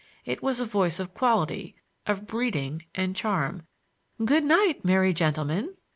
It 0.25 0.41
was 0.41 0.59
a 0.59 0.65
voice 0.65 0.99
of 0.99 1.13
quality, 1.13 1.75
of 2.07 2.25
breeding 2.25 2.85
and 2.95 3.15
charm. 3.15 3.67
"Good 4.25 4.43
night, 4.43 4.83
merry 4.83 5.13
gentlemen!" 5.13 5.75